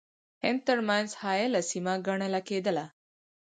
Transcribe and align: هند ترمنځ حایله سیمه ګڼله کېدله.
هند 0.43 0.59
ترمنځ 0.67 1.09
حایله 1.21 1.61
سیمه 1.71 1.93
ګڼله 2.07 2.39
کېدله. 2.47 2.85